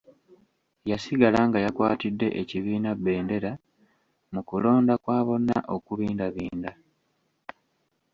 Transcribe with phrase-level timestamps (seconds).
[0.89, 3.51] Yasigala nga yakwatidde ekibiina bbendera
[4.33, 6.71] mu kulonda kwa bonna okubindabinda